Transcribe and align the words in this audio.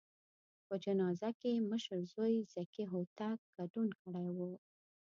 په 0.67 0.75
جنازه 0.83 1.29
کې 1.39 1.47
یې 1.55 1.61
مشر 1.71 1.99
زوی 2.13 2.35
ذکي 2.53 2.83
هوتک 2.91 3.39
ګډون 3.57 3.89
کړی 4.01 4.27
و. 4.37 4.39